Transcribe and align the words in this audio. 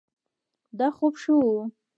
دا 0.77 0.87
خوب 0.97 1.13
ښه 1.21 1.33
ؤ 1.35 1.57